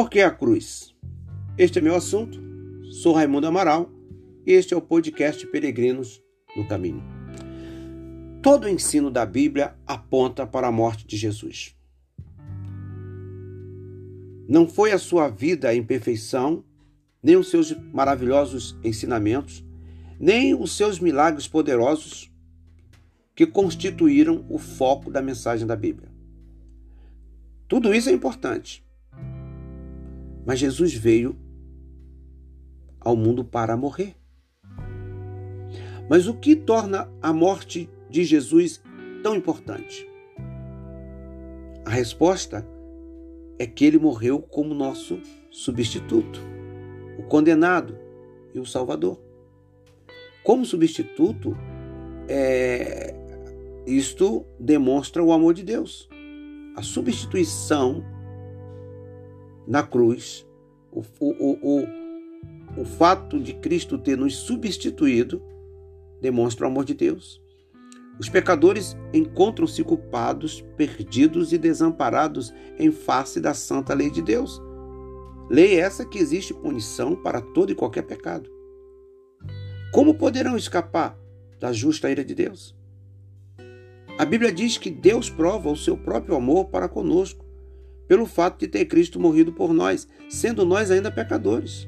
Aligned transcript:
Por 0.00 0.08
que 0.08 0.22
a 0.22 0.30
cruz? 0.30 0.94
Este 1.58 1.78
é 1.78 1.82
meu 1.82 1.94
assunto. 1.94 2.40
Sou 2.90 3.12
Raimundo 3.12 3.46
Amaral 3.46 3.92
e 4.46 4.52
este 4.54 4.72
é 4.72 4.76
o 4.76 4.80
podcast 4.80 5.46
Peregrinos 5.48 6.22
no 6.56 6.66
Caminho. 6.66 7.02
Todo 8.42 8.64
o 8.64 8.68
ensino 8.70 9.10
da 9.10 9.26
Bíblia 9.26 9.76
aponta 9.86 10.46
para 10.46 10.68
a 10.68 10.72
morte 10.72 11.06
de 11.06 11.18
Jesus. 11.18 11.76
Não 14.48 14.66
foi 14.66 14.92
a 14.92 14.98
sua 14.98 15.28
vida 15.28 15.74
em 15.74 15.82
perfeição, 15.82 16.64
nem 17.22 17.36
os 17.36 17.50
seus 17.50 17.70
maravilhosos 17.92 18.74
ensinamentos, 18.82 19.62
nem 20.18 20.54
os 20.54 20.74
seus 20.74 20.98
milagres 20.98 21.46
poderosos 21.46 22.32
que 23.34 23.46
constituíram 23.46 24.46
o 24.48 24.56
foco 24.56 25.10
da 25.10 25.20
mensagem 25.20 25.66
da 25.66 25.76
Bíblia. 25.76 26.08
Tudo 27.68 27.94
isso 27.94 28.08
é 28.08 28.12
importante. 28.12 28.82
Mas 30.50 30.58
Jesus 30.58 30.92
veio 30.92 31.36
ao 32.98 33.14
mundo 33.14 33.44
para 33.44 33.76
morrer. 33.76 34.16
Mas 36.08 36.26
o 36.26 36.34
que 36.34 36.56
torna 36.56 37.08
a 37.22 37.32
morte 37.32 37.88
de 38.10 38.24
Jesus 38.24 38.82
tão 39.22 39.36
importante? 39.36 40.10
A 41.84 41.90
resposta 41.90 42.66
é 43.60 43.64
que 43.64 43.84
ele 43.84 43.96
morreu 43.96 44.42
como 44.42 44.74
nosso 44.74 45.20
substituto, 45.52 46.40
o 47.16 47.22
condenado 47.22 47.96
e 48.52 48.58
o 48.58 48.66
salvador. 48.66 49.20
Como 50.42 50.66
substituto, 50.66 51.56
é, 52.26 53.14
isto 53.86 54.44
demonstra 54.58 55.22
o 55.22 55.32
amor 55.32 55.54
de 55.54 55.62
Deus. 55.62 56.08
A 56.74 56.82
substituição 56.82 58.04
na 59.70 59.84
cruz, 59.84 60.44
o, 60.90 61.00
o, 61.20 61.58
o, 61.62 62.80
o 62.80 62.84
fato 62.84 63.38
de 63.38 63.54
Cristo 63.54 63.96
ter 63.96 64.18
nos 64.18 64.34
substituído, 64.34 65.40
demonstra 66.20 66.66
o 66.66 66.68
amor 66.68 66.84
de 66.84 66.92
Deus. 66.92 67.40
Os 68.18 68.28
pecadores 68.28 68.96
encontram-se 69.14 69.84
culpados, 69.84 70.60
perdidos 70.76 71.52
e 71.52 71.58
desamparados 71.58 72.52
em 72.80 72.90
face 72.90 73.40
da 73.40 73.54
santa 73.54 73.94
lei 73.94 74.10
de 74.10 74.20
Deus. 74.20 74.60
Lei 75.48 75.78
essa 75.78 76.04
que 76.04 76.18
existe 76.18 76.52
punição 76.52 77.14
para 77.14 77.40
todo 77.40 77.70
e 77.70 77.76
qualquer 77.76 78.02
pecado. 78.02 78.50
Como 79.92 80.18
poderão 80.18 80.56
escapar 80.56 81.16
da 81.60 81.72
justa 81.72 82.10
ira 82.10 82.24
de 82.24 82.34
Deus? 82.34 82.76
A 84.18 84.24
Bíblia 84.24 84.50
diz 84.50 84.76
que 84.76 84.90
Deus 84.90 85.30
prova 85.30 85.70
o 85.70 85.76
seu 85.76 85.96
próprio 85.96 86.34
amor 86.34 86.66
para 86.70 86.88
conosco, 86.88 87.46
pelo 88.10 88.26
fato 88.26 88.58
de 88.58 88.66
ter 88.66 88.86
Cristo 88.86 89.20
morrido 89.20 89.52
por 89.52 89.72
nós, 89.72 90.08
sendo 90.28 90.66
nós 90.66 90.90
ainda 90.90 91.12
pecadores. 91.12 91.86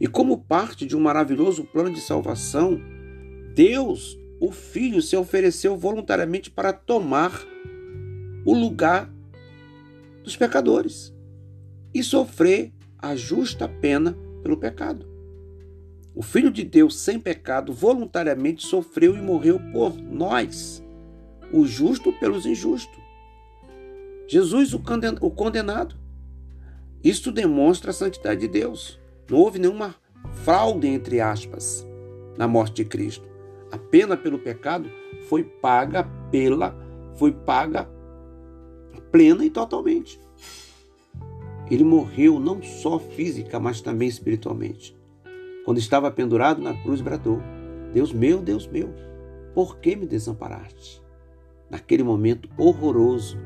E 0.00 0.08
como 0.08 0.38
parte 0.38 0.84
de 0.84 0.96
um 0.96 1.00
maravilhoso 1.00 1.62
plano 1.62 1.92
de 1.92 2.00
salvação, 2.00 2.76
Deus 3.54 4.18
o 4.40 4.50
Filho 4.50 5.00
se 5.00 5.16
ofereceu 5.16 5.76
voluntariamente 5.76 6.50
para 6.50 6.72
tomar 6.72 7.40
o 8.44 8.52
lugar 8.52 9.08
dos 10.24 10.36
pecadores 10.36 11.14
e 11.94 12.02
sofrer 12.02 12.72
a 12.98 13.14
justa 13.14 13.68
pena 13.68 14.18
pelo 14.42 14.56
pecado. 14.56 15.06
O 16.12 16.20
Filho 16.20 16.50
de 16.50 16.64
Deus, 16.64 16.98
sem 16.98 17.20
pecado, 17.20 17.72
voluntariamente 17.72 18.66
sofreu 18.66 19.16
e 19.16 19.22
morreu 19.22 19.60
por 19.72 19.96
nós, 19.96 20.82
o 21.52 21.64
justo 21.64 22.12
pelos 22.14 22.44
injustos. 22.44 23.05
Jesus, 24.28 24.74
o 24.74 24.80
condenado. 25.30 25.94
Isto 27.02 27.30
demonstra 27.30 27.90
a 27.90 27.94
santidade 27.94 28.40
de 28.40 28.48
Deus. 28.48 28.98
Não 29.30 29.38
houve 29.38 29.58
nenhuma 29.58 29.94
fraude, 30.44 30.88
entre 30.88 31.20
aspas, 31.20 31.86
na 32.36 32.48
morte 32.48 32.82
de 32.82 32.84
Cristo. 32.84 33.26
A 33.70 33.78
pena 33.78 34.16
pelo 34.16 34.38
pecado 34.38 34.90
foi 35.28 35.44
paga 35.44 36.04
pela 36.30 36.74
foi 37.16 37.32
paga 37.32 37.88
plena 39.10 39.44
e 39.44 39.50
totalmente. 39.50 40.20
Ele 41.70 41.82
morreu 41.82 42.38
não 42.38 42.62
só 42.62 42.98
física, 42.98 43.58
mas 43.58 43.80
também 43.80 44.08
espiritualmente. 44.08 44.96
Quando 45.64 45.78
estava 45.78 46.10
pendurado 46.10 46.60
na 46.60 46.74
cruz, 46.82 47.00
bradou: 47.00 47.40
Deus 47.92 48.12
meu, 48.12 48.40
Deus 48.40 48.66
meu, 48.66 48.92
por 49.54 49.78
que 49.78 49.96
me 49.96 50.06
desamparaste? 50.06 51.02
Naquele 51.68 52.02
momento 52.02 52.48
horroroso, 52.56 53.36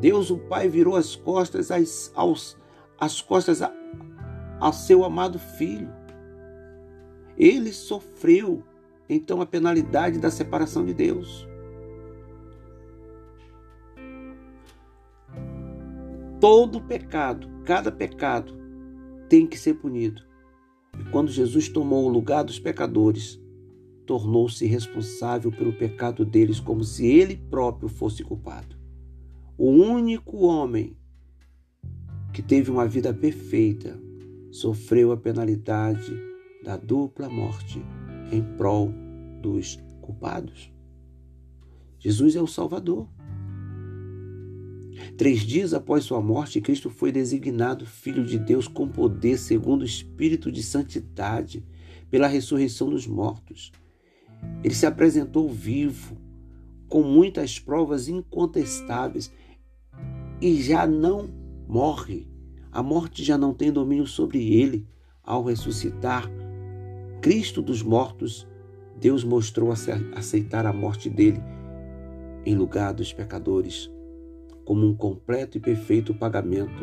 Deus 0.00 0.30
o 0.30 0.38
Pai 0.38 0.68
virou 0.68 0.96
as 0.96 1.14
costas 1.14 1.70
às, 1.70 2.10
aos, 2.14 2.56
as 2.98 3.20
costas 3.20 3.60
a, 3.60 3.72
ao 4.58 4.72
seu 4.72 5.04
amado 5.04 5.38
filho. 5.38 5.92
Ele 7.36 7.72
sofreu 7.72 8.64
então 9.08 9.40
a 9.40 9.46
penalidade 9.46 10.18
da 10.18 10.30
separação 10.30 10.84
de 10.84 10.94
Deus. 10.94 11.46
Todo 16.40 16.80
pecado, 16.80 17.46
cada 17.66 17.92
pecado, 17.92 18.58
tem 19.28 19.46
que 19.46 19.58
ser 19.58 19.74
punido. 19.74 20.22
E 20.98 21.04
quando 21.10 21.30
Jesus 21.30 21.68
tomou 21.68 22.06
o 22.06 22.08
lugar 22.08 22.42
dos 22.42 22.58
pecadores, 22.58 23.38
tornou-se 24.06 24.64
responsável 24.64 25.52
pelo 25.52 25.74
pecado 25.74 26.24
deles, 26.24 26.58
como 26.58 26.82
se 26.82 27.06
ele 27.06 27.36
próprio 27.36 27.88
fosse 27.88 28.24
culpado. 28.24 28.79
O 29.62 29.68
único 29.68 30.38
homem 30.38 30.96
que 32.32 32.40
teve 32.40 32.70
uma 32.70 32.88
vida 32.88 33.12
perfeita 33.12 34.00
sofreu 34.50 35.12
a 35.12 35.18
penalidade 35.18 36.10
da 36.64 36.78
dupla 36.78 37.28
morte 37.28 37.78
em 38.32 38.42
prol 38.56 38.90
dos 39.42 39.78
culpados. 40.00 40.72
Jesus 41.98 42.36
é 42.36 42.40
o 42.40 42.46
Salvador. 42.46 43.06
Três 45.18 45.40
dias 45.40 45.74
após 45.74 46.04
sua 46.04 46.22
morte, 46.22 46.58
Cristo 46.62 46.88
foi 46.88 47.12
designado 47.12 47.84
Filho 47.84 48.24
de 48.24 48.38
Deus 48.38 48.66
com 48.66 48.88
poder, 48.88 49.36
segundo 49.36 49.82
o 49.82 49.84
Espírito 49.84 50.50
de 50.50 50.62
Santidade, 50.62 51.62
pela 52.10 52.28
ressurreição 52.28 52.88
dos 52.88 53.06
mortos. 53.06 53.72
Ele 54.64 54.74
se 54.74 54.86
apresentou 54.86 55.50
vivo, 55.50 56.16
com 56.88 57.02
muitas 57.02 57.58
provas 57.58 58.08
incontestáveis, 58.08 59.30
e 60.40 60.60
já 60.62 60.86
não 60.86 61.28
morre. 61.68 62.26
A 62.72 62.82
morte 62.82 63.22
já 63.22 63.36
não 63.36 63.52
tem 63.52 63.72
domínio 63.72 64.06
sobre 64.06 64.54
ele 64.54 64.86
ao 65.22 65.44
ressuscitar 65.44 66.30
Cristo 67.20 67.60
dos 67.60 67.82
mortos, 67.82 68.48
Deus 68.96 69.22
mostrou 69.22 69.70
aceitar 69.70 70.64
a 70.64 70.72
morte 70.72 71.10
dele 71.10 71.40
em 72.46 72.54
lugar 72.54 72.94
dos 72.94 73.12
pecadores, 73.12 73.90
como 74.64 74.86
um 74.86 74.94
completo 74.94 75.58
e 75.58 75.60
perfeito 75.60 76.14
pagamento 76.14 76.82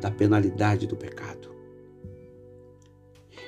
da 0.00 0.10
penalidade 0.10 0.86
do 0.86 0.96
pecado. 0.96 1.50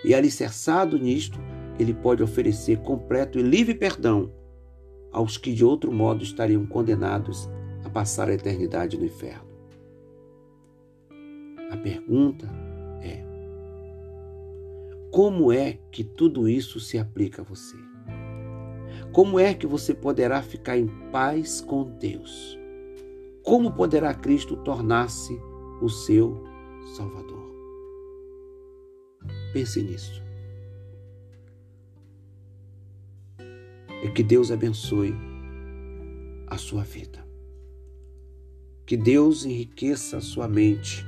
E 0.04 0.14
alicerçado 0.14 0.98
nisto, 0.98 1.38
ele 1.78 1.94
pode 1.94 2.22
oferecer 2.22 2.80
completo 2.80 3.38
e 3.38 3.42
livre 3.42 3.74
perdão 3.74 4.30
aos 5.10 5.38
que 5.38 5.54
de 5.54 5.64
outro 5.64 5.90
modo 5.90 6.22
estariam 6.22 6.66
condenados 6.66 7.48
passar 7.90 8.28
a 8.28 8.34
eternidade 8.34 8.96
no 8.96 9.04
inferno. 9.04 9.50
A 11.70 11.76
pergunta 11.76 12.48
como 15.10 15.50
é 15.50 15.76
que 15.90 16.04
tudo 16.04 16.48
isso 16.48 16.78
se 16.78 16.96
aplica 16.96 17.42
a 17.42 17.44
você? 17.44 17.76
Como 19.12 19.40
é 19.40 19.52
que 19.52 19.66
você 19.66 19.92
poderá 19.92 20.40
ficar 20.40 20.78
em 20.78 20.86
paz 21.10 21.60
com 21.60 21.82
Deus? 21.98 22.56
Como 23.42 23.72
poderá 23.72 24.14
Cristo 24.14 24.56
tornar-se 24.58 25.36
o 25.82 25.88
seu 25.88 26.44
Salvador? 26.96 27.50
Pense 29.52 29.82
nisso. 29.82 30.22
E 34.04 34.08
que 34.10 34.22
Deus 34.22 34.52
abençoe 34.52 35.12
a 36.46 36.56
sua 36.56 36.84
vida. 36.84 37.29
Que 38.90 38.96
Deus 38.96 39.44
enriqueça 39.44 40.16
a 40.16 40.20
sua 40.20 40.48
mente 40.48 41.06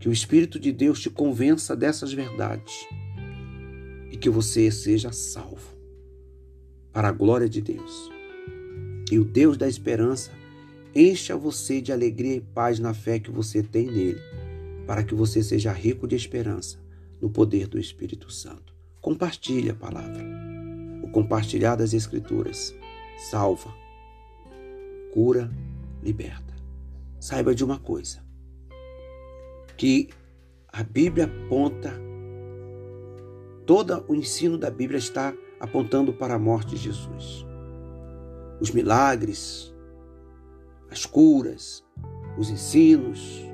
que 0.00 0.08
o 0.08 0.12
Espírito 0.12 0.58
de 0.58 0.72
Deus 0.72 1.02
te 1.02 1.10
convença 1.10 1.76
dessas 1.76 2.14
verdades 2.14 2.88
e 4.10 4.16
que 4.16 4.30
você 4.30 4.70
seja 4.70 5.12
salvo 5.12 5.76
para 6.94 7.08
a 7.08 7.12
glória 7.12 7.46
de 7.46 7.60
Deus. 7.60 8.10
E 9.12 9.18
o 9.18 9.24
Deus 9.24 9.58
da 9.58 9.68
esperança 9.68 10.30
encha 10.94 11.36
você 11.36 11.78
de 11.78 11.92
alegria 11.92 12.36
e 12.36 12.40
paz 12.40 12.78
na 12.78 12.94
fé 12.94 13.18
que 13.18 13.30
você 13.30 13.62
tem 13.62 13.90
nele, 13.90 14.22
para 14.86 15.04
que 15.04 15.14
você 15.14 15.42
seja 15.42 15.72
rico 15.72 16.08
de 16.08 16.16
esperança 16.16 16.78
no 17.20 17.28
poder 17.28 17.66
do 17.66 17.78
Espírito 17.78 18.32
Santo. 18.32 18.74
Compartilhe 19.02 19.68
a 19.68 19.74
palavra. 19.74 20.24
O 21.02 21.10
compartilhar 21.10 21.76
das 21.76 21.92
Escrituras 21.92 22.74
salva, 23.30 23.70
cura, 25.12 25.52
liberta. 26.08 26.54
Saiba 27.20 27.54
de 27.54 27.62
uma 27.62 27.78
coisa 27.78 28.26
que 29.76 30.08
a 30.72 30.82
Bíblia 30.82 31.26
aponta, 31.26 31.92
todo 33.66 34.04
o 34.08 34.14
ensino 34.14 34.56
da 34.56 34.70
Bíblia 34.70 34.98
está 34.98 35.34
apontando 35.60 36.12
para 36.12 36.34
a 36.34 36.38
morte 36.38 36.70
de 36.70 36.76
Jesus. 36.76 37.46
Os 38.60 38.70
milagres, 38.70 39.74
as 40.90 41.04
curas, 41.04 41.84
os 42.36 42.48
ensinos, 42.48 43.44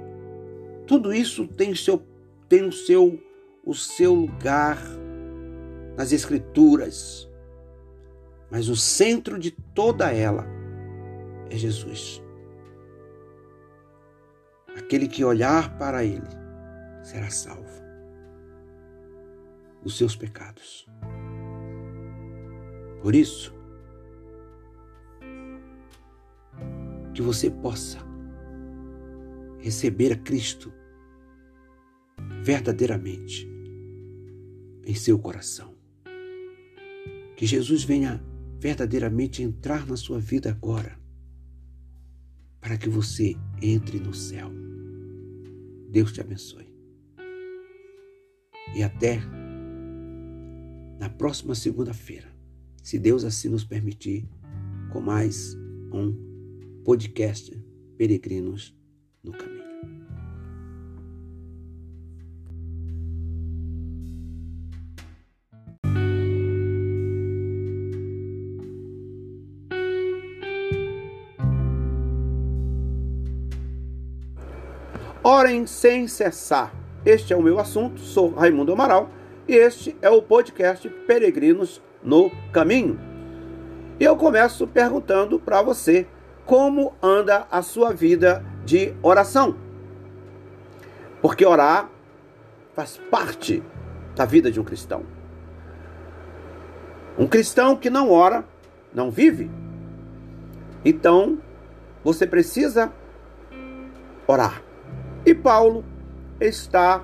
tudo 0.86 1.12
isso 1.12 1.46
tem 1.46 1.72
o 1.72 1.76
seu, 1.76 2.02
tem 2.48 2.64
o 2.64 2.72
seu, 2.72 3.20
o 3.64 3.74
seu 3.74 4.14
lugar 4.14 4.78
nas 5.96 6.12
Escrituras. 6.12 7.28
Mas 8.50 8.68
o 8.68 8.76
centro 8.76 9.38
de 9.38 9.50
toda 9.50 10.12
ela 10.12 10.46
é 11.50 11.56
Jesus. 11.56 12.23
Aquele 14.76 15.08
que 15.08 15.24
olhar 15.24 15.78
para 15.78 16.04
Ele 16.04 16.28
será 17.02 17.30
salvo 17.30 17.82
dos 19.82 19.96
seus 19.96 20.16
pecados. 20.16 20.86
Por 23.02 23.14
isso, 23.14 23.54
que 27.14 27.22
você 27.22 27.50
possa 27.50 27.98
receber 29.58 30.12
a 30.12 30.16
Cristo 30.16 30.72
verdadeiramente 32.42 33.48
em 34.84 34.94
seu 34.94 35.18
coração. 35.18 35.74
Que 37.36 37.46
Jesus 37.46 37.84
venha 37.84 38.22
verdadeiramente 38.58 39.42
entrar 39.42 39.86
na 39.86 39.96
sua 39.96 40.18
vida 40.18 40.50
agora, 40.50 40.98
para 42.64 42.78
que 42.78 42.88
você 42.88 43.36
entre 43.60 44.00
no 44.00 44.14
céu. 44.14 44.50
Deus 45.90 46.14
te 46.14 46.22
abençoe. 46.22 46.66
E 48.74 48.82
até 48.82 49.20
na 50.98 51.10
próxima 51.10 51.54
segunda-feira, 51.54 52.26
se 52.82 52.98
Deus 52.98 53.22
assim 53.22 53.50
nos 53.50 53.64
permitir, 53.64 54.26
com 54.90 55.02
mais 55.02 55.54
um 55.92 56.16
podcast 56.86 57.54
Peregrinos 57.98 58.74
no 59.22 59.32
Caminho. 59.32 59.53
Orem 75.26 75.66
sem 75.66 76.06
cessar. 76.06 76.74
Este 77.02 77.32
é 77.32 77.36
o 77.36 77.40
meu 77.40 77.58
assunto. 77.58 77.98
Sou 77.98 78.34
Raimundo 78.34 78.74
Amaral 78.74 79.08
e 79.48 79.54
este 79.54 79.96
é 80.02 80.10
o 80.10 80.20
podcast 80.20 80.86
Peregrinos 80.86 81.80
no 82.02 82.30
Caminho. 82.52 83.00
Eu 83.98 84.18
começo 84.18 84.66
perguntando 84.66 85.40
para 85.40 85.62
você 85.62 86.06
como 86.44 86.92
anda 87.02 87.46
a 87.50 87.62
sua 87.62 87.90
vida 87.90 88.44
de 88.66 88.92
oração. 89.02 89.56
Porque 91.22 91.46
orar 91.46 91.88
faz 92.74 93.00
parte 93.10 93.62
da 94.14 94.26
vida 94.26 94.52
de 94.52 94.60
um 94.60 94.64
cristão. 94.64 95.04
Um 97.18 97.26
cristão 97.26 97.76
que 97.76 97.88
não 97.88 98.10
ora 98.10 98.44
não 98.92 99.10
vive. 99.10 99.50
Então, 100.84 101.38
você 102.04 102.26
precisa 102.26 102.92
orar. 104.26 104.60
E 105.26 105.34
Paulo 105.34 105.84
está 106.38 107.02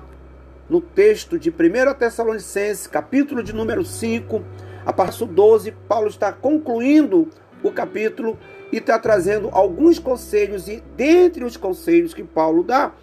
no 0.69 0.79
texto 0.79 1.39
de 1.39 1.49
1 1.49 1.53
Tessalonicenses, 1.97 2.85
capítulo 2.85 3.41
de 3.41 3.51
número 3.51 3.83
5, 3.83 4.43
a 4.85 4.91
do 4.91 5.25
12, 5.25 5.71
Paulo 5.87 6.07
está 6.07 6.31
concluindo 6.31 7.29
o 7.63 7.71
capítulo 7.71 8.37
e 8.71 8.77
está 8.77 8.97
trazendo 8.99 9.49
alguns 9.51 9.99
conselhos, 9.99 10.67
e 10.67 10.83
dentre 10.95 11.43
os 11.43 11.57
conselhos 11.57 12.13
que 12.13 12.23
Paulo 12.23 12.63
dá, 12.63 12.93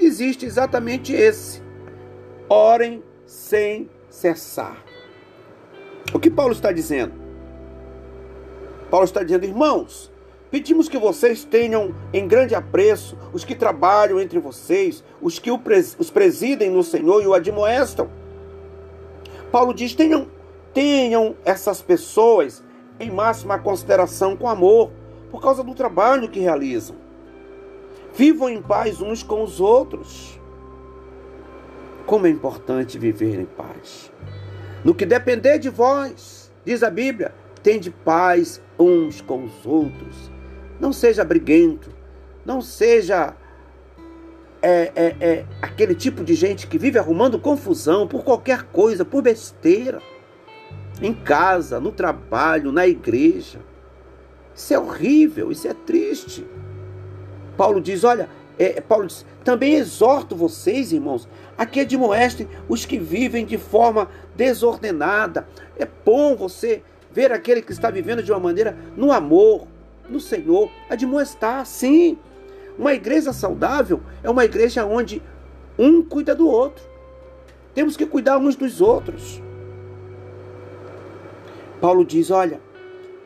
existe 0.00 0.46
exatamente 0.46 1.12
esse: 1.12 1.62
orem 2.48 3.02
sem 3.26 3.90
cessar. 4.08 4.82
O 6.12 6.18
que 6.18 6.30
Paulo 6.30 6.52
está 6.52 6.72
dizendo? 6.72 7.14
Paulo 8.90 9.04
está 9.04 9.22
dizendo, 9.22 9.46
irmãos, 9.46 10.11
Pedimos 10.52 10.86
que 10.86 10.98
vocês 10.98 11.44
tenham 11.44 11.94
em 12.12 12.28
grande 12.28 12.54
apreço 12.54 13.16
os 13.32 13.42
que 13.42 13.54
trabalham 13.54 14.20
entre 14.20 14.38
vocês, 14.38 15.02
os 15.18 15.38
que 15.38 15.50
os 15.50 16.10
presidem 16.10 16.68
no 16.68 16.82
Senhor 16.82 17.22
e 17.22 17.26
o 17.26 17.32
admoestam. 17.32 18.10
Paulo 19.50 19.72
diz: 19.72 19.94
tenham, 19.94 20.28
tenham 20.74 21.34
essas 21.42 21.80
pessoas 21.80 22.62
em 23.00 23.10
máxima 23.10 23.58
consideração 23.58 24.36
com 24.36 24.46
amor, 24.46 24.90
por 25.30 25.40
causa 25.40 25.64
do 25.64 25.74
trabalho 25.74 26.28
que 26.28 26.38
realizam. 26.38 26.96
Vivam 28.14 28.50
em 28.50 28.60
paz 28.60 29.00
uns 29.00 29.22
com 29.22 29.42
os 29.42 29.58
outros. 29.58 30.38
Como 32.04 32.26
é 32.26 32.30
importante 32.30 32.98
viver 32.98 33.40
em 33.40 33.46
paz. 33.46 34.12
No 34.84 34.94
que 34.94 35.06
depender 35.06 35.58
de 35.58 35.70
vós, 35.70 36.52
diz 36.62 36.82
a 36.82 36.90
Bíblia, 36.90 37.34
tende 37.62 37.90
paz 37.90 38.60
uns 38.78 39.22
com 39.22 39.44
os 39.44 39.64
outros. 39.64 40.31
Não 40.82 40.92
seja 40.92 41.22
briguento. 41.22 41.90
Não 42.44 42.60
seja 42.60 43.36
é, 44.60 44.90
é, 44.96 45.16
é, 45.20 45.44
aquele 45.62 45.94
tipo 45.94 46.24
de 46.24 46.34
gente 46.34 46.66
que 46.66 46.76
vive 46.76 46.98
arrumando 46.98 47.38
confusão 47.38 48.08
por 48.08 48.24
qualquer 48.24 48.64
coisa, 48.64 49.04
por 49.04 49.22
besteira. 49.22 50.02
Em 51.00 51.14
casa, 51.14 51.78
no 51.78 51.92
trabalho, 51.92 52.72
na 52.72 52.84
igreja. 52.84 53.60
Isso 54.52 54.74
é 54.74 54.78
horrível, 54.78 55.52
isso 55.52 55.68
é 55.68 55.72
triste. 55.72 56.44
Paulo 57.56 57.80
diz: 57.80 58.02
olha, 58.02 58.28
é, 58.58 58.80
Paulo 58.80 59.06
diz, 59.06 59.24
também 59.44 59.74
exorto 59.74 60.34
vocês, 60.34 60.90
irmãos, 60.90 61.28
a 61.56 61.64
que 61.64 61.78
admoestem 61.78 62.48
os 62.68 62.84
que 62.84 62.98
vivem 62.98 63.46
de 63.46 63.56
forma 63.56 64.08
desordenada. 64.34 65.46
É 65.78 65.86
bom 66.04 66.34
você 66.34 66.82
ver 67.12 67.30
aquele 67.30 67.62
que 67.62 67.70
está 67.70 67.88
vivendo 67.88 68.20
de 68.20 68.32
uma 68.32 68.40
maneira 68.40 68.76
no 68.96 69.12
amor, 69.12 69.68
no 70.08 70.20
Senhor, 70.20 70.70
admoestar, 70.88 71.64
sim. 71.66 72.18
Uma 72.78 72.94
igreja 72.94 73.32
saudável 73.32 74.00
é 74.22 74.30
uma 74.30 74.44
igreja 74.44 74.84
onde 74.84 75.22
um 75.78 76.02
cuida 76.02 76.34
do 76.34 76.48
outro. 76.48 76.84
Temos 77.74 77.96
que 77.96 78.06
cuidar 78.06 78.38
uns 78.38 78.56
dos 78.56 78.80
outros. 78.80 79.42
Paulo 81.80 82.04
diz: 82.04 82.30
olha, 82.30 82.60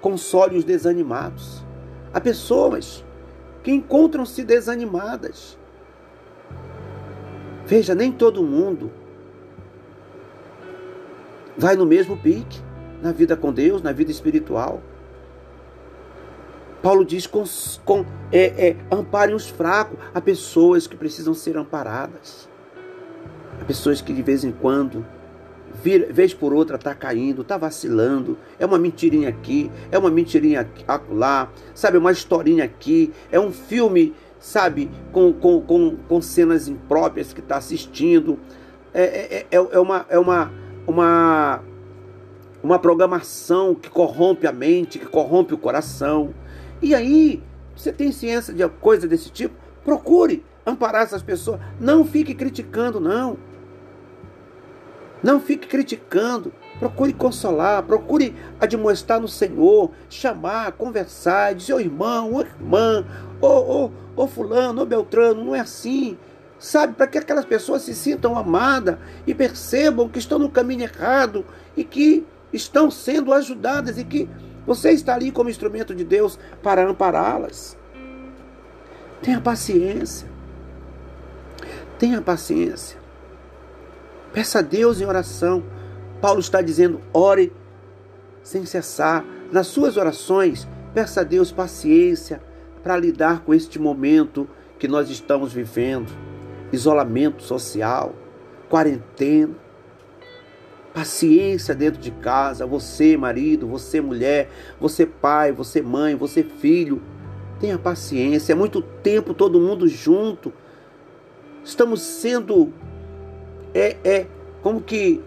console 0.01 0.57
os 0.57 0.65
desanimados. 0.65 1.65
Há 2.13 2.21
pessoas 2.21 3.05
que 3.63 3.71
encontram-se 3.71 4.45
desanimadas. 4.45 5.59
Veja, 7.67 7.95
nem 7.95 8.13
todo 8.13 8.43
mundo 8.43 8.93
vai 11.59 11.75
no 11.75 11.85
mesmo 11.85 12.17
pique 12.17 12.61
na 13.03 13.13
vida 13.13 13.37
com 13.37 13.53
Deus, 13.53 13.83
na 13.83 13.93
vida 13.93 14.11
espiritual. 14.11 14.81
Paulo 16.83 17.05
diz: 17.05 17.27
com, 17.27 17.45
com, 17.85 18.05
é, 18.33 18.69
é, 18.69 18.77
amparem 18.91 19.35
os 19.35 19.49
fracos. 19.49 19.99
Há 20.15 20.21
pessoas 20.21 20.87
que 20.87 20.97
precisam 20.97 21.35
ser 21.35 21.57
amparadas. 21.57 22.49
Há 23.61 23.65
pessoas 23.65 24.01
que 24.01 24.13
de 24.13 24.23
vez 24.23 24.45
em 24.45 24.53
quando, 24.53 25.05
vez 25.83 26.35
por 26.35 26.53
outra, 26.53 26.77
está 26.77 26.95
caindo, 26.95 27.43
está 27.43 27.57
vacilando. 27.57 28.39
É 28.59 28.67
uma 28.67 28.79
mentirinha 28.79 29.29
aqui, 29.29 29.71
é 29.91 29.99
uma 29.99 30.11
mentirinha 30.11 30.69
lá, 31.11 31.51
sabe? 31.75 31.99
Uma 31.99 32.13
historinha 32.13 32.65
aqui, 32.65 33.13
é 33.31 33.39
um 33.39 33.53
filme, 33.53 34.15
sabe? 34.39 34.91
Com, 35.13 35.33
com, 35.33 35.61
com, 35.61 35.97
com 36.09 36.21
cenas 36.21 36.69
impróprias 36.69 37.33
que 37.33 37.41
está 37.41 37.57
assistindo. 37.57 38.39
É, 38.93 39.03
é, 39.03 39.47
é, 39.51 39.57
é, 39.57 39.79
uma, 39.79 40.07
é 40.09 40.19
uma, 40.19 40.53
uma, 40.87 41.63
uma 42.63 42.79
programação 42.79 43.75
que 43.75 43.91
corrompe 43.91 44.47
a 44.47 44.53
mente, 44.53 44.99
que 44.99 45.07
corrompe 45.07 45.55
o 45.55 45.59
coração. 45.59 46.35
E 46.81 46.95
aí, 46.95 47.43
você 47.75 47.93
tem 47.93 48.13
ciência 48.13 48.53
de 48.53 48.67
coisa 48.69 49.07
desse 49.07 49.31
tipo? 49.31 49.55
Procure 49.85 50.45
amparar 50.65 51.03
essas 51.03 51.23
pessoas. 51.23 51.61
Não 51.81 52.05
fique 52.05 52.35
criticando, 52.35 53.01
não. 53.01 53.39
Não 55.23 55.41
fique 55.41 55.67
criticando. 55.67 56.53
Procure 56.79 57.13
consolar, 57.13 57.83
procure 57.83 58.35
admoestar 58.61 59.19
no 59.19 59.29
Senhor, 59.29 59.91
chamar, 60.11 60.73
conversar, 60.73 61.55
dizer, 61.55 61.73
ô 61.73 61.81
irmão, 61.81 62.35
ô 62.35 62.41
irmã, 62.41 63.07
ô, 63.41 63.47
ô, 63.47 63.91
ô 64.15 64.27
fulano, 64.27 64.83
ô 64.83 64.87
beltrano, 64.87 65.43
não 65.43 65.55
é 65.55 65.61
assim. 65.61 66.19
Sabe, 66.59 66.95
para 66.95 67.07
que 67.07 67.19
aquelas 67.19 67.45
pessoas 67.45 67.83
se 67.83 67.95
sintam 67.95 68.37
amadas 68.37 68.99
e 69.27 69.35
percebam 69.35 70.09
que 70.09 70.19
estão 70.19 70.39
no 70.39 70.51
caminho 70.51 70.83
errado 70.83 71.45
e 71.77 71.85
que 71.85 72.27
estão 72.53 72.91
sendo 72.91 73.33
ajudadas 73.33 73.99
e 73.99 74.05
que 74.05 74.29
você 74.67 74.91
está 74.91 75.15
ali 75.15 75.31
como 75.31 75.49
instrumento 75.49 75.95
de 75.95 76.05
Deus 76.05 76.39
para 76.63 76.89
ampará-las. 76.89 77.77
Tenha 79.23 79.41
paciência. 79.41 80.29
Tenha 81.99 82.21
paciência. 82.21 82.99
Peça 84.33 84.59
a 84.59 84.63
Deus 84.63 85.01
em 85.01 85.07
oração. 85.07 85.63
Paulo 86.21 86.41
está 86.41 86.61
dizendo: 86.61 87.01
ore 87.13 87.53
sem 88.43 88.67
cessar. 88.67 89.25
Nas 89.51 89.69
suas 89.69 89.97
orações, 89.97 90.67
peça 90.93 91.21
a 91.21 91.25
Deus 91.25 91.53
paciência 91.53 92.43
para 92.83 92.97
lidar 92.97 93.41
com 93.41 93.55
este 93.55 93.79
momento 93.79 94.49
que 94.79 94.89
nós 94.89 95.09
estamos 95.09 95.53
vivendo 95.53 96.11
isolamento 96.73 97.43
social, 97.43 98.15
quarentena. 98.69 99.66
Paciência 100.97 101.75
dentro 101.75 102.01
de 102.01 102.11
casa, 102.11 102.65
você 102.65 103.19
marido, 103.19 103.67
você 103.67 104.01
mulher, 104.01 104.49
você 104.81 105.05
pai, 105.05 105.53
você 105.53 105.83
mãe, 105.83 106.15
você 106.15 106.43
filho. 106.43 107.03
Tenha 107.61 107.77
paciência, 107.77 108.55
é 108.55 108.57
muito 108.57 108.81
tempo 108.81 109.35
todo 109.35 109.61
mundo 109.61 109.87
junto. 109.87 110.51
Estamos 111.63 112.01
sendo 112.01 112.73
é, 113.75 113.99
é 114.03 114.27
como 114.63 114.81
que 114.81 115.23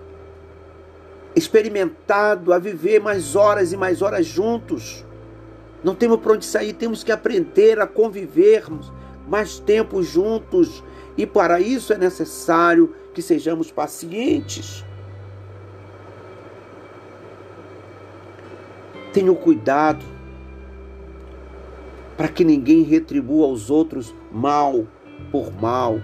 experimentado 1.35 2.51
a 2.51 2.57
viver 2.57 2.99
mais 2.99 3.35
horas 3.35 3.71
e 3.71 3.77
mais 3.77 4.01
horas 4.01 4.25
juntos. 4.25 5.05
Não 5.83 5.93
temos 5.93 6.19
para 6.19 6.33
onde 6.33 6.45
sair, 6.47 6.73
temos 6.73 7.03
que 7.03 7.11
aprender 7.11 7.79
a 7.79 7.85
convivermos 7.85 8.91
mais 9.27 9.59
tempo 9.59 10.01
juntos. 10.01 10.83
E 11.15 11.27
para 11.27 11.61
isso 11.61 11.93
é 11.93 11.97
necessário 11.99 12.95
que 13.13 13.21
sejamos 13.21 13.71
pacientes. 13.71 14.83
Tenha 19.11 19.33
cuidado 19.33 20.05
para 22.15 22.27
que 22.27 22.43
ninguém 22.43 22.83
retribua 22.83 23.47
aos 23.47 23.69
outros 23.69 24.13
mal 24.31 24.85
por 25.31 25.51
mal. 25.53 25.99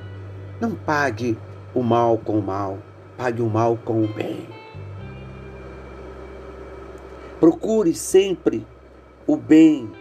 Não 0.62 0.74
pague 0.74 1.38
o 1.74 1.84
mal 1.84 2.18
com 2.18 2.40
o 2.40 2.42
mal, 2.42 2.80
pague 3.18 3.42
o 3.42 3.50
mal 3.50 3.78
com 3.84 4.04
o 4.04 4.08
bem. 4.08 4.48
Procure 7.40 7.94
sempre 7.94 8.66
o 9.28 9.36
bem 9.36 9.92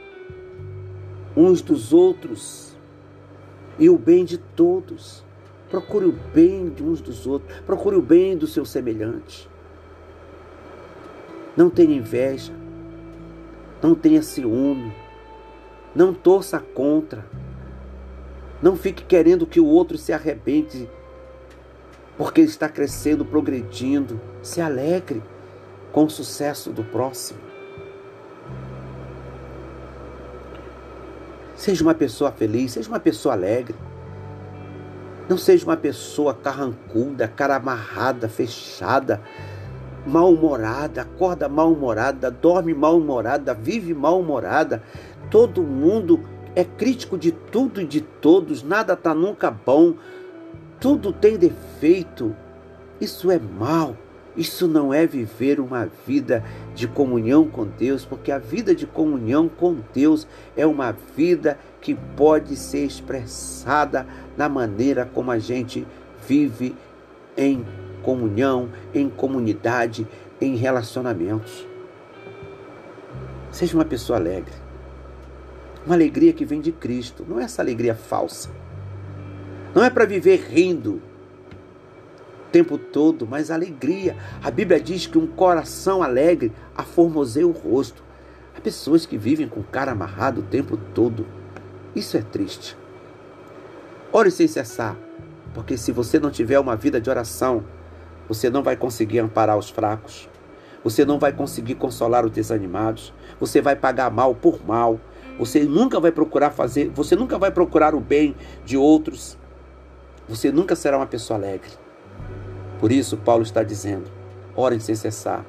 uns 1.36 1.60
dos 1.60 1.92
outros 1.92 2.76
e 3.78 3.90
o 3.90 3.98
bem 3.98 4.24
de 4.24 4.38
todos. 4.38 5.24
Procure 5.68 6.06
o 6.06 6.12
bem 6.12 6.70
de 6.70 6.82
uns 6.82 7.00
dos 7.00 7.26
outros, 7.26 7.52
procure 7.66 7.96
o 7.96 8.02
bem 8.02 8.36
do 8.36 8.46
seu 8.46 8.64
semelhante. 8.64 9.50
Não 11.56 11.68
tenha 11.68 11.96
inveja, 11.96 12.52
não 13.84 13.94
tenha 13.94 14.22
ciúme, 14.22 14.90
não 15.94 16.14
torça 16.14 16.58
contra, 16.58 17.22
não 18.62 18.76
fique 18.76 19.04
querendo 19.04 19.46
que 19.46 19.60
o 19.60 19.66
outro 19.66 19.98
se 19.98 20.10
arrebente 20.10 20.88
porque 22.16 22.40
ele 22.40 22.48
está 22.48 22.66
crescendo, 22.66 23.26
progredindo. 23.26 24.18
Se 24.42 24.58
alegre 24.58 25.22
com 25.92 26.04
o 26.04 26.10
sucesso 26.10 26.70
do 26.70 26.82
próximo. 26.82 27.40
Seja 31.54 31.84
uma 31.84 31.94
pessoa 31.94 32.32
feliz, 32.32 32.72
seja 32.72 32.88
uma 32.88 33.00
pessoa 33.00 33.34
alegre. 33.34 33.74
Não 35.28 35.36
seja 35.36 35.66
uma 35.66 35.76
pessoa 35.76 36.32
carrancuda, 36.32 37.28
cara 37.28 37.56
amarrada, 37.56 38.30
fechada, 38.30 39.20
mal-humorada, 40.06 41.02
acorda 41.02 41.48
mal-humorada, 41.48 42.30
dorme 42.30 42.74
mal-humorada, 42.74 43.54
vive 43.54 43.94
mal-humorada. 43.94 44.82
Todo 45.30 45.62
mundo 45.62 46.20
é 46.54 46.64
crítico 46.64 47.18
de 47.18 47.32
tudo 47.32 47.80
e 47.80 47.86
de 47.86 48.00
todos, 48.00 48.62
nada 48.62 48.92
está 48.92 49.14
nunca 49.14 49.50
bom, 49.50 49.94
tudo 50.80 51.12
tem 51.12 51.36
defeito. 51.36 52.34
Isso 53.00 53.30
é 53.30 53.38
mal. 53.38 53.96
Isso 54.36 54.66
não 54.66 54.92
é 54.92 55.06
viver 55.06 55.60
uma 55.60 55.88
vida 56.06 56.42
de 56.74 56.88
comunhão 56.88 57.46
com 57.48 57.64
Deus, 57.64 58.04
porque 58.04 58.32
a 58.32 58.38
vida 58.38 58.74
de 58.74 58.84
comunhão 58.84 59.48
com 59.48 59.76
Deus 59.92 60.26
é 60.56 60.66
uma 60.66 60.92
vida 61.16 61.56
que 61.80 61.94
pode 61.94 62.56
ser 62.56 62.84
expressada 62.84 64.06
na 64.36 64.48
maneira 64.48 65.08
como 65.14 65.30
a 65.30 65.38
gente 65.38 65.86
vive 66.26 66.74
em 67.36 67.64
comunhão, 68.04 68.68
em 68.94 69.08
comunidade, 69.08 70.06
em 70.40 70.54
relacionamentos. 70.54 71.66
Seja 73.50 73.74
uma 73.76 73.84
pessoa 73.84 74.18
alegre. 74.18 74.52
Uma 75.86 75.94
alegria 75.94 76.32
que 76.32 76.44
vem 76.44 76.60
de 76.60 76.70
Cristo, 76.70 77.24
não 77.28 77.40
é 77.40 77.44
essa 77.44 77.62
alegria 77.62 77.94
falsa. 77.94 78.50
Não 79.74 79.82
é 79.82 79.90
para 79.90 80.04
viver 80.04 80.46
rindo, 80.48 81.02
tempo 82.54 82.78
todo, 82.78 83.26
mas 83.26 83.50
alegria. 83.50 84.16
A 84.40 84.48
Bíblia 84.48 84.80
diz 84.80 85.08
que 85.08 85.18
um 85.18 85.26
coração 85.26 86.04
alegre 86.04 86.52
aformoseia 86.76 87.48
o 87.48 87.50
rosto. 87.50 88.04
Há 88.56 88.60
pessoas 88.60 89.04
que 89.04 89.18
vivem 89.18 89.48
com 89.48 89.58
o 89.58 89.64
cara 89.64 89.90
amarrado 89.90 90.40
o 90.40 90.44
tempo 90.44 90.76
todo. 90.94 91.26
Isso 91.96 92.16
é 92.16 92.22
triste. 92.22 92.76
Ore 94.12 94.30
sem 94.30 94.46
cessar, 94.46 94.96
porque 95.52 95.76
se 95.76 95.90
você 95.90 96.20
não 96.20 96.30
tiver 96.30 96.60
uma 96.60 96.76
vida 96.76 97.00
de 97.00 97.10
oração, 97.10 97.64
você 98.28 98.48
não 98.50 98.62
vai 98.62 98.76
conseguir 98.76 99.18
amparar 99.18 99.58
os 99.58 99.70
fracos. 99.70 100.28
Você 100.82 101.04
não 101.04 101.18
vai 101.18 101.32
conseguir 101.32 101.76
consolar 101.76 102.24
os 102.24 102.30
desanimados. 102.30 103.12
Você 103.40 103.60
vai 103.60 103.74
pagar 103.74 104.10
mal 104.10 104.34
por 104.34 104.64
mal. 104.66 105.00
Você 105.38 105.64
nunca 105.64 105.98
vai 105.98 106.12
procurar 106.12 106.50
fazer, 106.50 106.90
você 106.90 107.16
nunca 107.16 107.38
vai 107.38 107.50
procurar 107.50 107.94
o 107.94 108.00
bem 108.00 108.36
de 108.64 108.76
outros. 108.76 109.36
Você 110.28 110.52
nunca 110.52 110.76
será 110.76 110.96
uma 110.96 111.06
pessoa 111.06 111.38
alegre. 111.38 111.70
Por 112.78 112.92
isso, 112.92 113.16
Paulo 113.16 113.42
está 113.42 113.62
dizendo: 113.62 114.10
orem 114.54 114.78
sem 114.78 114.94
cessar. 114.94 115.44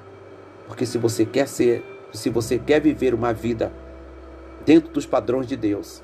Porque 0.68 0.86
se 0.86 0.98
você 0.98 1.26
quer 1.26 1.48
ser, 1.48 1.84
se 2.12 2.30
você 2.30 2.58
quer 2.58 2.82
viver 2.82 3.14
uma 3.14 3.34
vida 3.34 3.72
dentro 4.66 4.92
dos 4.92 5.06
padrões 5.06 5.46
de 5.46 5.56
Deus, 5.56 6.04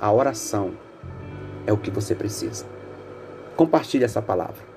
a 0.00 0.10
oração 0.10 0.72
é 1.66 1.72
o 1.72 1.76
que 1.76 1.90
você 1.90 2.14
precisa. 2.14 2.64
Compartilhe 3.56 4.04
essa 4.04 4.22
palavra. 4.22 4.67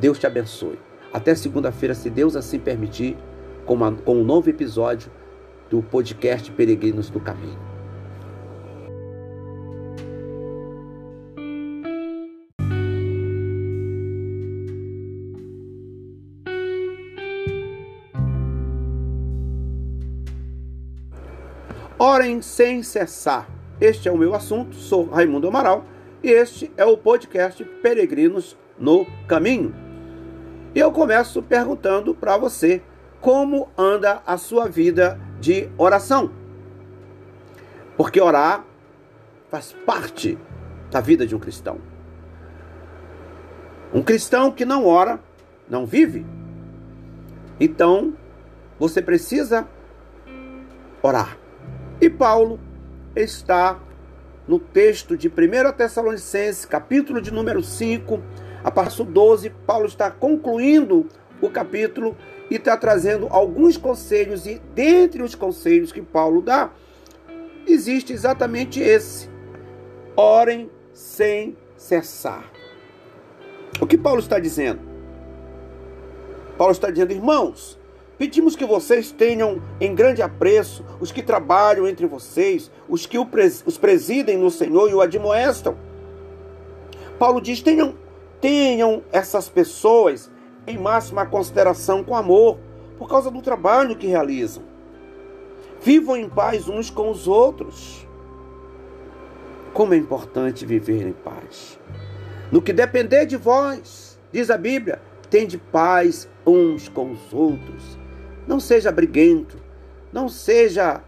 Deus 0.00 0.18
te 0.18 0.26
abençoe. 0.26 0.78
Até 1.12 1.34
segunda-feira, 1.34 1.94
se 1.94 2.08
Deus 2.08 2.34
assim 2.34 2.58
permitir, 2.58 3.18
com, 3.66 3.74
uma, 3.74 3.92
com 3.92 4.16
um 4.16 4.24
novo 4.24 4.48
episódio 4.48 5.10
do 5.68 5.82
podcast 5.82 6.50
Peregrinos 6.52 7.10
do 7.10 7.20
Caminho. 7.20 7.58
Orem 21.98 22.40
sem 22.40 22.82
cessar. 22.82 23.46
Este 23.78 24.08
é 24.08 24.12
o 24.12 24.16
meu 24.16 24.34
assunto. 24.34 24.74
Sou 24.74 25.04
Raimundo 25.10 25.48
Amaral 25.48 25.84
e 26.22 26.30
este 26.30 26.72
é 26.78 26.84
o 26.86 26.96
podcast 26.96 27.62
Peregrinos 27.82 28.56
no 28.78 29.06
Caminho. 29.28 29.89
E 30.74 30.78
eu 30.78 30.92
começo 30.92 31.42
perguntando 31.42 32.14
para 32.14 32.36
você 32.36 32.82
como 33.20 33.68
anda 33.76 34.22
a 34.26 34.36
sua 34.36 34.68
vida 34.68 35.20
de 35.40 35.68
oração. 35.76 36.30
Porque 37.96 38.20
orar 38.20 38.64
faz 39.48 39.74
parte 39.84 40.38
da 40.90 41.00
vida 41.00 41.26
de 41.26 41.34
um 41.34 41.38
cristão. 41.38 41.78
Um 43.92 44.02
cristão 44.02 44.52
que 44.52 44.64
não 44.64 44.86
ora 44.86 45.20
não 45.68 45.84
vive. 45.84 46.24
Então, 47.58 48.14
você 48.78 49.02
precisa 49.02 49.68
orar. 51.02 51.36
E 52.00 52.08
Paulo 52.08 52.58
está 53.14 53.78
no 54.46 54.58
texto 54.58 55.16
de 55.16 55.28
1 55.28 55.72
Tessalonicenses, 55.76 56.64
capítulo 56.64 57.20
de 57.20 57.30
número 57.30 57.62
5, 57.62 58.22
a 58.62 58.70
do 58.70 59.04
12, 59.04 59.50
Paulo 59.66 59.86
está 59.86 60.10
concluindo 60.10 61.06
o 61.40 61.48
capítulo 61.48 62.16
e 62.50 62.56
está 62.56 62.76
trazendo 62.76 63.26
alguns 63.30 63.76
conselhos, 63.76 64.46
e 64.46 64.60
dentre 64.74 65.22
os 65.22 65.34
conselhos 65.34 65.92
que 65.92 66.02
Paulo 66.02 66.42
dá, 66.42 66.70
existe 67.66 68.12
exatamente 68.12 68.80
esse: 68.80 69.28
orem 70.16 70.70
sem 70.92 71.56
cessar. 71.76 72.50
O 73.80 73.86
que 73.86 73.96
Paulo 73.96 74.20
está 74.20 74.38
dizendo? 74.38 74.80
Paulo 76.58 76.72
está 76.72 76.90
dizendo, 76.90 77.12
irmãos, 77.12 77.80
Pedimos 78.20 78.54
que 78.54 78.66
vocês 78.66 79.10
tenham 79.10 79.62
em 79.80 79.94
grande 79.94 80.20
apreço 80.20 80.84
os 81.00 81.10
que 81.10 81.22
trabalham 81.22 81.88
entre 81.88 82.04
vocês, 82.04 82.70
os 82.86 83.06
que 83.06 83.16
os 83.18 83.78
presidem 83.78 84.36
no 84.36 84.50
Senhor 84.50 84.90
e 84.90 84.94
o 84.94 85.00
admoestam. 85.00 85.74
Paulo 87.18 87.40
diz: 87.40 87.62
tenham, 87.62 87.94
tenham 88.40 89.02
essas 89.12 89.48
pessoas 89.48 90.30
em 90.66 90.78
máxima 90.78 91.26
consideração 91.26 92.02
com 92.02 92.14
amor, 92.14 92.58
por 92.98 93.08
causa 93.08 93.30
do 93.30 93.40
trabalho 93.40 93.96
que 93.96 94.06
realizam. 94.06 94.62
Vivam 95.82 96.16
em 96.16 96.28
paz 96.28 96.68
uns 96.68 96.90
com 96.90 97.10
os 97.10 97.26
outros. 97.26 98.06
Como 99.72 99.94
é 99.94 99.96
importante 99.96 100.66
viver 100.66 101.06
em 101.06 101.12
paz. 101.12 101.78
No 102.52 102.60
que 102.60 102.72
depender 102.72 103.24
de 103.26 103.36
vós, 103.36 104.18
diz 104.32 104.50
a 104.50 104.58
Bíblia, 104.58 105.00
tende 105.30 105.56
paz 105.56 106.28
uns 106.46 106.88
com 106.88 107.12
os 107.12 107.32
outros. 107.32 107.98
Não 108.46 108.58
seja 108.58 108.90
briguento, 108.90 109.56
não 110.12 110.28
seja 110.28 111.02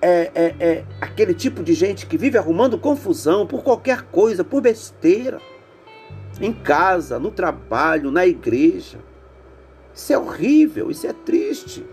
é, 0.00 0.30
é, 0.34 0.54
é, 0.58 0.84
aquele 1.00 1.34
tipo 1.34 1.62
de 1.62 1.74
gente 1.74 2.06
que 2.06 2.16
vive 2.16 2.38
arrumando 2.38 2.78
confusão 2.78 3.46
por 3.46 3.62
qualquer 3.62 4.02
coisa, 4.02 4.42
por 4.42 4.62
besteira. 4.62 5.40
Em 6.42 6.52
casa, 6.52 7.20
no 7.20 7.30
trabalho, 7.30 8.10
na 8.10 8.26
igreja. 8.26 8.98
Isso 9.94 10.12
é 10.12 10.18
horrível, 10.18 10.90
isso 10.90 11.06
é 11.06 11.12
triste. 11.12 11.86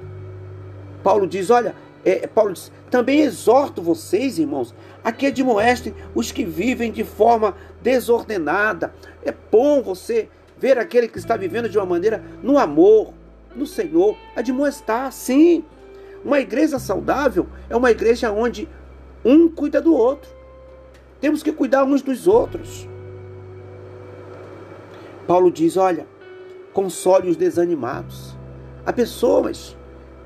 Paulo 1.04 1.28
diz: 1.28 1.52
olha, 1.52 1.76
é, 2.04 2.26
Paulo 2.26 2.54
diz, 2.54 2.72
também 2.90 3.22
exorto 3.22 3.82
vocês, 3.82 4.40
irmãos, 4.40 4.74
a 5.04 5.12
que 5.12 5.28
admoestem 5.28 5.94
os 6.16 6.32
que 6.32 6.44
vivem 6.44 6.92
de 6.92 7.04
forma 7.04 7.56
desordenada. 7.82 8.94
É 9.24 9.32
bom 9.52 9.84
você 9.84 10.28
ver 10.58 10.80
aquele 10.80 11.08
que 11.08 11.20
está 11.20 11.38
vivendo 11.38 11.70
de 11.70 11.78
uma 11.78 11.86
maneira 11.86 12.24
no 12.42 12.58
amor, 12.58 13.14
no 13.56 13.68
Senhor, 13.68 14.18
admoestar, 14.36 15.12
sim. 15.12 15.64
Uma 16.26 16.40
igreja 16.40 16.80
saudável 16.80 17.48
é 17.70 17.76
uma 17.76 17.92
igreja 17.92 18.32
onde 18.32 18.68
um 19.24 19.48
cuida 19.48 19.80
do 19.80 19.94
outro. 19.94 20.30
Temos 21.22 21.44
que 21.44 21.52
cuidar 21.52 21.84
uns 21.84 22.02
dos 22.02 22.28
outros. 22.28 22.88
Paulo 25.30 25.52
diz: 25.52 25.78
olha, 25.78 26.08
console 26.74 27.30
os 27.30 27.38
desanimados. 27.38 28.36
Há 28.84 28.92
pessoas 28.92 29.78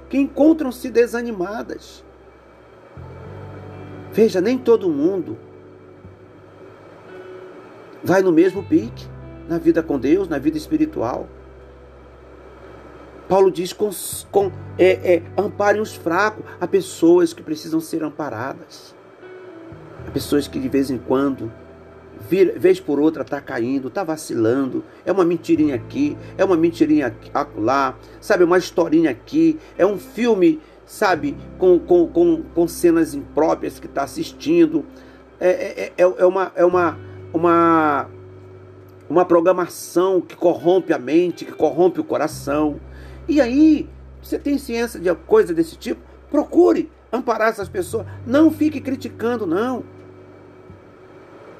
que 0.09 0.17
encontram-se 0.17 0.89
desanimadas. 0.89 2.05
Veja, 4.13 4.39
nem 4.39 4.57
todo 4.57 4.87
mundo 4.87 5.37
vai 8.01 8.21
no 8.21 8.31
mesmo 8.31 8.63
pique 8.63 9.05
na 9.49 9.57
vida 9.57 9.83
com 9.83 9.99
Deus, 9.99 10.29
na 10.29 10.37
vida 10.37 10.57
espiritual. 10.57 11.27
Paulo 13.27 13.51
diz: 13.51 13.73
com, 13.73 13.89
com, 14.31 14.53
é, 14.77 15.15
é, 15.15 15.23
amparem 15.37 15.81
os 15.81 15.93
fracos. 15.93 16.45
Há 16.61 16.65
pessoas 16.65 17.33
que 17.33 17.43
precisam 17.43 17.81
ser 17.81 18.05
amparadas. 18.05 18.95
Há 20.07 20.11
pessoas 20.11 20.47
que 20.47 20.61
de 20.61 20.69
vez 20.69 20.89
em 20.89 20.97
quando 20.97 21.51
vez 22.29 22.79
por 22.79 22.99
outra 22.99 23.21
está 23.21 23.41
caindo, 23.41 23.87
está 23.87 24.03
vacilando, 24.03 24.83
é 25.05 25.11
uma 25.11 25.25
mentirinha 25.25 25.75
aqui, 25.75 26.17
é 26.37 26.43
uma 26.43 26.55
mentirinha 26.55 27.15
lá, 27.55 27.95
sabe, 28.19 28.43
uma 28.43 28.57
historinha 28.57 29.11
aqui, 29.11 29.59
é 29.77 29.85
um 29.85 29.97
filme, 29.97 30.61
sabe, 30.85 31.37
com, 31.57 31.79
com, 31.79 32.07
com, 32.07 32.43
com 32.53 32.67
cenas 32.67 33.13
impróprias 33.13 33.79
que 33.79 33.87
está 33.87 34.03
assistindo, 34.03 34.85
é, 35.39 35.49
é, 35.49 35.93
é, 35.97 36.03
é, 36.03 36.25
uma, 36.25 36.51
é 36.55 36.63
uma, 36.63 36.97
uma, 37.33 38.09
uma 39.09 39.25
programação 39.25 40.21
que 40.21 40.35
corrompe 40.35 40.93
a 40.93 40.99
mente, 40.99 41.45
que 41.45 41.51
corrompe 41.51 41.99
o 41.99 42.03
coração. 42.03 42.79
E 43.27 43.41
aí, 43.41 43.89
você 44.21 44.39
tem 44.39 44.57
ciência 44.57 44.99
de 44.99 45.13
coisa 45.13 45.53
desse 45.53 45.77
tipo? 45.77 46.01
Procure 46.31 46.89
amparar 47.11 47.49
essas 47.49 47.67
pessoas. 47.67 48.05
Não 48.25 48.49
fique 48.49 48.79
criticando, 48.79 49.45
não. 49.45 49.83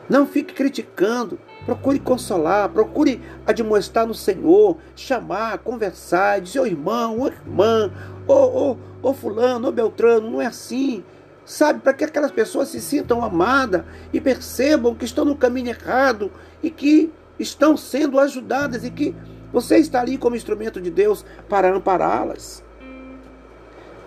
Não 0.09 0.25
fique 0.25 0.53
criticando. 0.53 1.39
Procure 1.65 1.99
consolar, 1.99 2.69
procure 2.69 3.21
admoestar 3.45 4.05
no 4.05 4.13
Senhor, 4.13 4.77
chamar, 4.95 5.59
conversar, 5.59 6.41
dizer, 6.41 6.59
ô 6.59 6.65
irmão, 6.65 7.21
ô 7.21 7.27
irmã, 7.27 7.91
ô, 8.27 8.33
ô, 8.33 8.77
ô 9.01 9.13
fulano, 9.13 9.69
ô 9.69 9.71
Beltrano, 9.71 10.29
não 10.29 10.41
é 10.41 10.45
assim. 10.45 11.03
Sabe, 11.45 11.81
para 11.81 11.93
que 11.93 12.03
aquelas 12.03 12.31
pessoas 12.31 12.69
se 12.69 12.81
sintam 12.81 13.23
amadas 13.23 13.83
e 14.11 14.19
percebam 14.19 14.95
que 14.95 15.05
estão 15.05 15.25
no 15.25 15.35
caminho 15.35 15.69
errado 15.69 16.31
e 16.61 16.69
que 16.69 17.11
estão 17.39 17.75
sendo 17.75 18.19
ajudadas 18.19 18.83
e 18.83 18.89
que 18.89 19.15
você 19.51 19.77
está 19.77 20.01
ali 20.01 20.17
como 20.17 20.35
instrumento 20.35 20.81
de 20.81 20.89
Deus 20.89 21.25
para 21.47 21.73
ampará-las. 21.73 22.63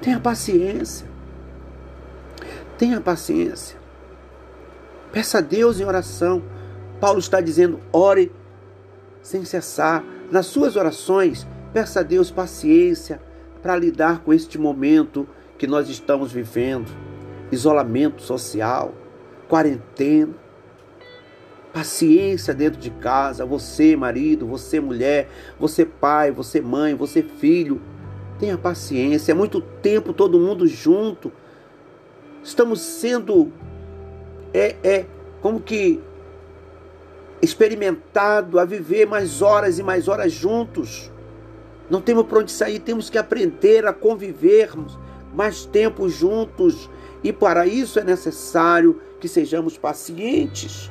Tenha 0.00 0.20
paciência. 0.20 1.06
Tenha 2.76 3.00
paciência. 3.00 3.78
Peça 5.16 5.38
a 5.38 5.40
Deus 5.40 5.81
em 5.81 5.85
oração. 5.87 6.42
Paulo 7.00 7.18
está 7.18 7.40
dizendo: 7.40 7.81
ore 7.90 8.31
sem 9.22 9.46
cessar. 9.46 10.05
Nas 10.31 10.44
suas 10.44 10.76
orações, 10.76 11.46
peça 11.72 12.00
a 12.00 12.02
Deus 12.02 12.31
paciência 12.31 13.18
para 13.62 13.74
lidar 13.79 14.20
com 14.20 14.31
este 14.31 14.59
momento 14.59 15.26
que 15.57 15.66
nós 15.66 15.88
estamos 15.88 16.33
vivendo 16.33 16.94
isolamento 17.50 18.20
social, 18.20 18.92
quarentena. 19.48 20.35
Paciência 21.72 22.52
dentro 22.52 22.79
de 22.79 22.90
casa, 22.90 23.46
você 23.46 23.96
marido, 23.96 24.46
você 24.46 24.81
mulher, 24.81 25.31
você 25.59 25.87
pai, 25.87 26.31
você 26.31 26.61
mãe, 26.61 26.94
você 26.94 27.22
filho. 27.22 27.81
Tenha 28.38 28.59
paciência, 28.59 29.33
é 29.33 29.35
muito 29.35 29.62
tempo 29.62 30.12
todo 30.12 30.38
mundo 30.38 30.66
junto. 30.66 31.33
Estamos 32.44 32.83
sendo 32.83 33.50
é, 34.52 34.76
é 34.82 35.06
como 35.40 35.61
que 35.61 36.02
experimentado 37.40 38.59
a 38.59 38.64
viver 38.64 39.06
mais 39.06 39.42
horas 39.42 39.78
e 39.78 39.82
mais 39.82 40.09
horas 40.09 40.32
juntos. 40.32 41.11
Não 41.88 42.00
temos 42.00 42.26
para 42.26 42.40
onde 42.40 42.50
sair, 42.50 42.80
temos 42.80 43.09
que 43.09 43.18
aprender 43.18 43.87
a 43.87 43.92
convivermos 43.92 44.98
mais 45.32 45.64
tempo 45.64 46.09
juntos. 46.09 46.90
E 47.22 47.32
para 47.32 47.66
isso 47.66 47.98
é 47.98 48.04
necessário 48.04 49.00
que 49.20 49.28
sejamos 49.28 49.78
pacientes. 49.78 50.90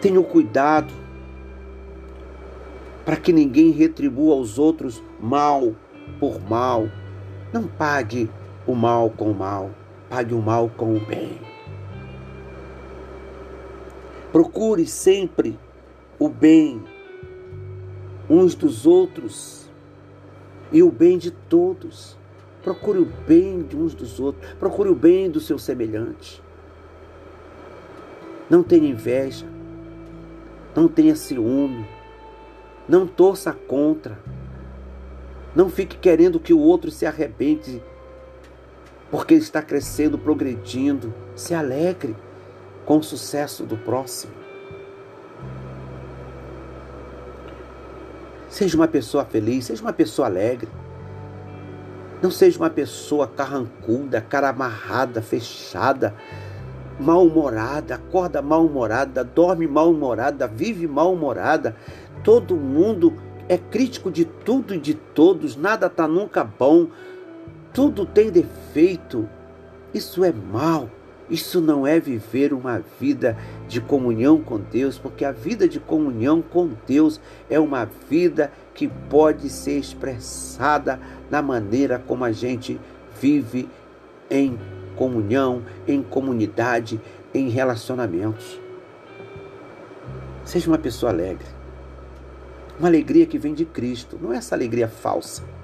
Tenha 0.00 0.22
cuidado 0.22 0.92
para 3.04 3.16
que 3.16 3.32
ninguém 3.32 3.70
retribua 3.70 4.34
aos 4.34 4.58
outros 4.58 5.02
mal 5.18 5.74
por 6.20 6.40
mal. 6.40 6.88
Não 7.52 7.66
pague 7.66 8.30
o 8.68 8.74
mal 8.74 9.08
com 9.08 9.30
o 9.30 9.34
mal, 9.34 9.70
pague 10.10 10.34
o 10.34 10.42
mal 10.42 10.70
com 10.76 10.94
o 10.94 11.00
bem. 11.00 11.40
Procure 14.30 14.86
sempre 14.86 15.58
o 16.18 16.28
bem 16.28 16.84
uns 18.28 18.54
dos 18.54 18.84
outros 18.84 19.70
e 20.70 20.82
o 20.82 20.92
bem 20.92 21.16
de 21.16 21.30
todos. 21.30 22.18
Procure 22.62 22.98
o 22.98 23.06
bem 23.26 23.62
de 23.62 23.74
uns 23.74 23.94
dos 23.94 24.20
outros, 24.20 24.52
procure 24.58 24.90
o 24.90 24.94
bem 24.94 25.30
do 25.30 25.40
seu 25.40 25.58
semelhante. 25.58 26.42
Não 28.50 28.62
tenha 28.62 28.86
inveja, 28.86 29.46
não 30.76 30.88
tenha 30.88 31.16
ciúme, 31.16 31.86
não 32.86 33.06
torça 33.06 33.54
contra, 33.54 34.18
não 35.56 35.70
fique 35.70 35.96
querendo 35.96 36.38
que 36.38 36.52
o 36.52 36.58
outro 36.58 36.90
se 36.90 37.06
arrebente 37.06 37.82
porque 39.10 39.34
está 39.34 39.62
crescendo, 39.62 40.18
progredindo. 40.18 41.12
Se 41.34 41.54
alegre 41.54 42.14
com 42.84 42.98
o 42.98 43.02
sucesso 43.02 43.64
do 43.64 43.76
próximo. 43.76 44.32
Seja 48.48 48.76
uma 48.76 48.88
pessoa 48.88 49.24
feliz, 49.24 49.66
seja 49.66 49.82
uma 49.82 49.92
pessoa 49.92 50.26
alegre. 50.26 50.68
Não 52.22 52.30
seja 52.30 52.58
uma 52.58 52.70
pessoa 52.70 53.26
carrancuda, 53.28 54.20
cara 54.20 54.48
amarrada, 54.48 55.22
fechada, 55.22 56.14
mal-humorada, 56.98 57.94
acorda 57.94 58.42
mal-humorada, 58.42 59.22
dorme 59.22 59.68
mal-humorada, 59.68 60.48
vive 60.48 60.88
mal-humorada. 60.88 61.76
Todo 62.24 62.56
mundo 62.56 63.14
é 63.48 63.56
crítico 63.56 64.10
de 64.10 64.24
tudo 64.24 64.74
e 64.74 64.80
de 64.80 64.94
todos, 64.94 65.56
nada 65.56 65.86
está 65.86 66.08
nunca 66.08 66.42
bom 66.42 66.88
tudo 67.78 68.04
tem 68.04 68.28
defeito. 68.28 69.28
Isso 69.94 70.24
é 70.24 70.32
mal. 70.32 70.90
Isso 71.30 71.60
não 71.60 71.86
é 71.86 72.00
viver 72.00 72.52
uma 72.52 72.82
vida 72.98 73.38
de 73.68 73.80
comunhão 73.80 74.42
com 74.42 74.58
Deus, 74.58 74.98
porque 74.98 75.24
a 75.24 75.30
vida 75.30 75.68
de 75.68 75.78
comunhão 75.78 76.42
com 76.42 76.72
Deus 76.88 77.20
é 77.48 77.60
uma 77.60 77.88
vida 78.10 78.50
que 78.74 78.88
pode 78.88 79.48
ser 79.48 79.78
expressada 79.78 80.98
na 81.30 81.40
maneira 81.40 82.02
como 82.04 82.24
a 82.24 82.32
gente 82.32 82.80
vive 83.20 83.68
em 84.28 84.58
comunhão, 84.96 85.62
em 85.86 86.02
comunidade, 86.02 87.00
em 87.32 87.48
relacionamentos. 87.48 88.58
Seja 90.44 90.68
uma 90.68 90.78
pessoa 90.78 91.12
alegre. 91.12 91.46
Uma 92.76 92.88
alegria 92.88 93.24
que 93.24 93.38
vem 93.38 93.54
de 93.54 93.64
Cristo, 93.64 94.18
não 94.20 94.32
é 94.32 94.38
essa 94.38 94.56
alegria 94.56 94.88
falsa 94.88 95.57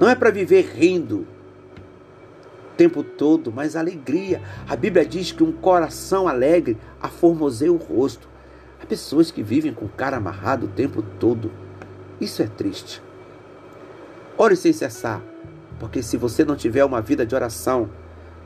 não 0.00 0.08
é 0.08 0.14
para 0.14 0.30
viver 0.30 0.72
rindo 0.74 1.26
o 2.72 2.76
tempo 2.76 3.02
todo, 3.04 3.52
mas 3.52 3.76
alegria. 3.76 4.40
A 4.66 4.74
Bíblia 4.74 5.04
diz 5.04 5.30
que 5.30 5.44
um 5.44 5.52
coração 5.52 6.26
alegre 6.26 6.78
aformoseia 7.00 7.70
o 7.70 7.76
rosto. 7.76 8.26
Há 8.82 8.86
pessoas 8.86 9.30
que 9.30 9.42
vivem 9.42 9.74
com 9.74 9.84
o 9.84 9.90
cara 9.90 10.16
amarrado 10.16 10.64
o 10.64 10.70
tempo 10.70 11.02
todo. 11.02 11.52
Isso 12.18 12.42
é 12.42 12.46
triste. 12.46 13.02
Ore 14.38 14.56
sem 14.56 14.72
cessar, 14.72 15.20
porque 15.78 16.02
se 16.02 16.16
você 16.16 16.46
não 16.46 16.56
tiver 16.56 16.82
uma 16.82 17.02
vida 17.02 17.26
de 17.26 17.34
oração, 17.34 17.90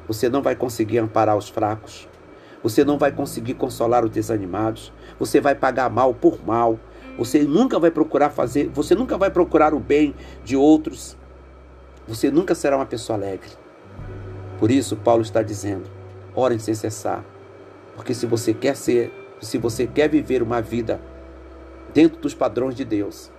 Você 0.07 0.29
não 0.29 0.43
vai 0.43 0.55
conseguir 0.55 0.99
amparar 0.99 1.37
os 1.37 1.49
fracos. 1.49 2.07
Você 2.63 2.85
não 2.85 2.99
vai 2.99 3.13
conseguir 3.13 3.55
consolar 3.55 4.05
os 4.05 4.11
desanimados. 4.11 4.93
Você 5.19 5.41
vai 5.41 5.55
pagar 5.55 5.89
mal 5.91 6.13
por 6.15 6.45
mal. 6.45 6.79
Você 7.17 7.43
nunca 7.45 7.79
vai 7.79 7.91
procurar 7.91 8.31
fazer, 8.31 8.69
você 8.69 8.95
nunca 8.95 9.17
vai 9.17 9.31
procurar 9.31 9.73
o 9.73 9.81
bem 9.81 10.15
de 10.45 10.57
outros. 10.57 11.17
Você 12.07 12.31
nunca 12.31 12.55
será 12.55 12.77
uma 12.77 12.87
pessoa 12.87 13.19
alegre. 13.19 13.51
Por 14.59 14.71
isso, 14.71 14.97
Paulo 14.97 15.23
está 15.23 15.43
dizendo: 15.43 15.89
orem 16.35 16.59
sem 16.59 16.75
cessar. 16.75 17.25
Porque 17.95 18.13
se 18.13 18.27
você 18.27 18.53
quer 18.53 18.77
ser, 18.77 19.13
se 19.41 19.57
você 19.57 19.87
quer 19.87 20.09
viver 20.09 20.43
uma 20.43 20.61
vida 20.61 21.01
dentro 21.93 22.21
dos 22.21 22.35
padrões 22.35 22.75
de 22.75 22.85
Deus, 22.85 23.31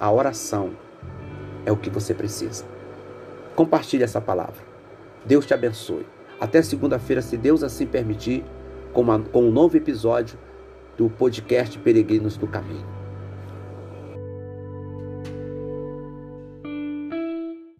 a 0.00 0.10
oração 0.10 0.72
é 1.64 1.72
o 1.72 1.76
que 1.76 1.90
você 1.90 2.14
precisa. 2.14 2.64
Compartilhe 3.54 4.02
essa 4.02 4.20
palavra. 4.20 4.62
Deus 5.24 5.44
te 5.44 5.52
abençoe. 5.52 6.06
Até 6.40 6.62
segunda-feira, 6.62 7.20
se 7.20 7.36
Deus 7.36 7.62
assim 7.62 7.86
permitir, 7.86 8.44
com, 8.92 9.02
uma, 9.02 9.18
com 9.20 9.42
um 9.44 9.50
novo 9.50 9.76
episódio 9.76 10.38
do 10.96 11.10
podcast 11.10 11.78
Peregrinos 11.78 12.36
do 12.36 12.46
Caminho. 12.46 12.97